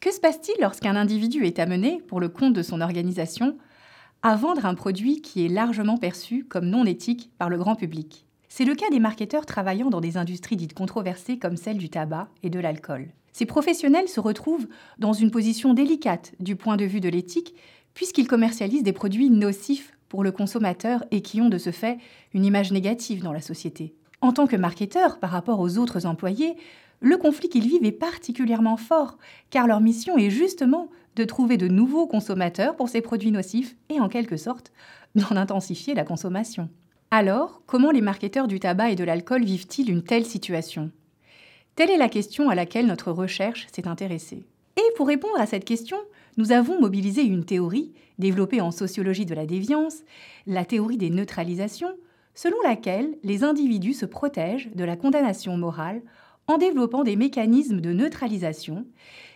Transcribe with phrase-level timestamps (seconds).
[0.00, 3.56] Que se passe-t-il lorsqu'un individu est amené, pour le compte de son organisation,
[4.22, 8.26] à vendre un produit qui est largement perçu comme non éthique par le grand public?
[8.48, 12.28] C'est le cas des marketeurs travaillant dans des industries dites controversées comme celle du tabac
[12.42, 13.08] et de l'alcool.
[13.34, 17.56] Ces professionnels se retrouvent dans une position délicate du point de vue de l'éthique,
[17.92, 21.98] puisqu'ils commercialisent des produits nocifs pour le consommateur et qui ont de ce fait
[22.32, 23.92] une image négative dans la société.
[24.20, 26.54] En tant que marketeur, par rapport aux autres employés,
[27.00, 29.18] le conflit qu'ils vivent est particulièrement fort,
[29.50, 33.98] car leur mission est justement de trouver de nouveaux consommateurs pour ces produits nocifs et
[33.98, 34.72] en quelque sorte
[35.16, 36.70] d'en intensifier la consommation.
[37.10, 40.92] Alors, comment les marketeurs du tabac et de l'alcool vivent-ils une telle situation?
[41.76, 44.44] Telle est la question à laquelle notre recherche s'est intéressée.
[44.76, 45.96] Et pour répondre à cette question,
[46.36, 50.02] nous avons mobilisé une théorie, développée en sociologie de la déviance,
[50.46, 51.94] la théorie des neutralisations,
[52.34, 56.02] selon laquelle les individus se protègent de la condamnation morale
[56.46, 58.86] en développant des mécanismes de neutralisation,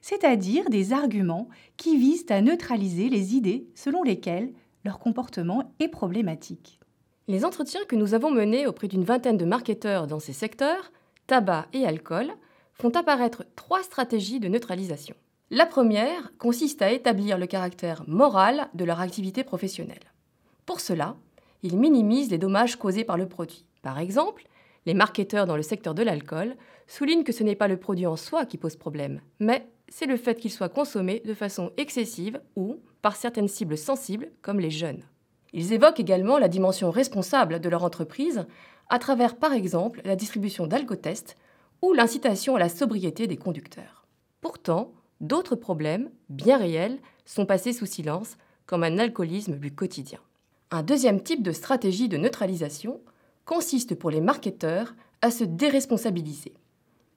[0.00, 4.52] c'est-à-dire des arguments qui visent à neutraliser les idées selon lesquelles
[4.84, 6.80] leur comportement est problématique.
[7.28, 10.92] Les entretiens que nous avons menés auprès d'une vingtaine de marketeurs dans ces secteurs
[11.26, 12.32] tabac et alcool,
[12.72, 15.14] font apparaître trois stratégies de neutralisation.
[15.50, 20.12] La première consiste à établir le caractère moral de leur activité professionnelle.
[20.66, 21.16] Pour cela,
[21.62, 23.64] ils minimisent les dommages causés par le produit.
[23.82, 24.48] Par exemple,
[24.86, 28.16] les marketeurs dans le secteur de l'alcool soulignent que ce n'est pas le produit en
[28.16, 32.80] soi qui pose problème, mais c'est le fait qu'il soit consommé de façon excessive ou
[33.02, 35.04] par certaines cibles sensibles comme les jeunes.
[35.52, 38.46] Ils évoquent également la dimension responsable de leur entreprise
[38.88, 41.36] à travers par exemple la distribution d'alcotests
[41.82, 44.06] ou l'incitation à la sobriété des conducteurs.
[44.40, 50.18] Pourtant, d'autres problèmes, bien réels, sont passés sous silence, comme un alcoolisme du quotidien.
[50.70, 53.00] Un deuxième type de stratégie de neutralisation
[53.44, 56.54] consiste pour les marketeurs à se déresponsabiliser.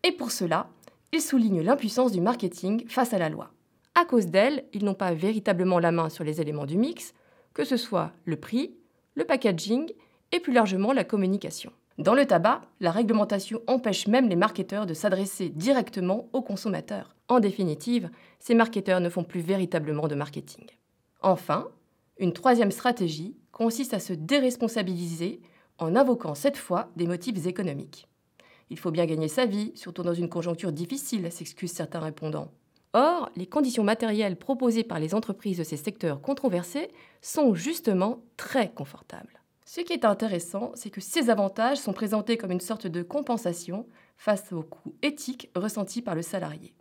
[0.03, 0.69] Et pour cela,
[1.13, 3.51] ils soulignent l'impuissance du marketing face à la loi.
[3.95, 7.13] À cause d'elle, ils n'ont pas véritablement la main sur les éléments du mix,
[7.53, 8.75] que ce soit le prix,
[9.15, 9.91] le packaging
[10.31, 11.71] et plus largement la communication.
[11.97, 17.15] Dans le tabac, la réglementation empêche même les marketeurs de s'adresser directement aux consommateurs.
[17.27, 20.65] En définitive, ces marketeurs ne font plus véritablement de marketing.
[21.21, 21.67] Enfin,
[22.19, 25.41] une troisième stratégie consiste à se déresponsabiliser
[25.79, 28.07] en invoquant cette fois des motifs économiques.
[28.69, 32.51] Il faut bien gagner sa vie, surtout dans une conjoncture difficile, s'excusent certains répondants.
[32.93, 36.89] Or, les conditions matérielles proposées par les entreprises de ces secteurs controversés
[37.21, 39.41] sont justement très confortables.
[39.69, 43.85] Ce qui est intéressant, c'est que ces avantages sont présentés comme une sorte de compensation
[44.15, 46.73] face aux coûts éthiques ressentis par le salarié.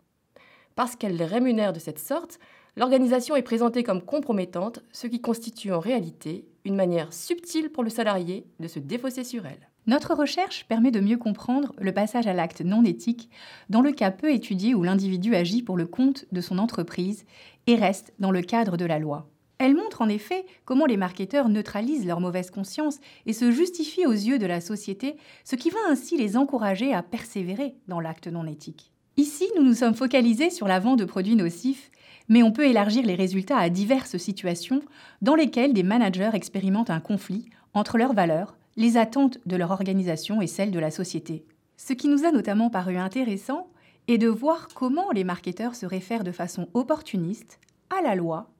[0.73, 2.39] Parce qu'elle les rémunère de cette sorte,
[2.77, 7.89] l'organisation est présentée comme compromettante, ce qui constitue en réalité une manière subtile pour le
[7.89, 9.69] salarié de se défausser sur elle.
[9.85, 13.29] Notre recherche permet de mieux comprendre le passage à l'acte non éthique
[13.69, 17.25] dans le cas peu étudié où l'individu agit pour le compte de son entreprise
[17.67, 19.27] et reste dans le cadre de la loi.
[19.59, 24.11] Elle montre en effet comment les marketeurs neutralisent leur mauvaise conscience et se justifient aux
[24.11, 28.45] yeux de la société, ce qui va ainsi les encourager à persévérer dans l'acte non
[28.45, 28.91] éthique.
[29.17, 31.89] Ici, nous nous sommes focalisés sur la vente de produits nocifs,
[32.29, 34.81] mais on peut élargir les résultats à diverses situations
[35.23, 40.39] dans lesquelles des managers expérimentent un conflit entre leurs valeurs, les attentes de leur organisation
[40.39, 41.45] et celles de la société.
[41.77, 43.69] Ce qui nous a notamment paru intéressant
[44.07, 47.59] est de voir comment les marketeurs se réfèrent de façon opportuniste
[47.89, 48.51] à la loi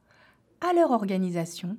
[0.61, 1.77] à leur organisation,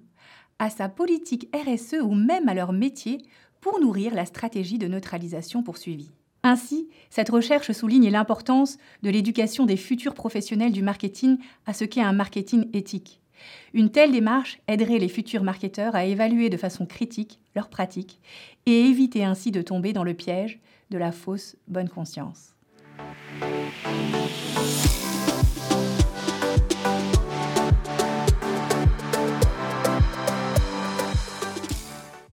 [0.59, 3.19] à sa politique RSE ou même à leur métier
[3.61, 6.11] pour nourrir la stratégie de neutralisation poursuivie.
[6.43, 12.01] Ainsi, cette recherche souligne l'importance de l'éducation des futurs professionnels du marketing à ce qu'est
[12.01, 13.21] un marketing éthique.
[13.73, 18.21] Une telle démarche aiderait les futurs marketeurs à évaluer de façon critique leurs pratiques
[18.67, 20.61] et éviter ainsi de tomber dans le piège
[20.91, 22.55] de la fausse bonne conscience.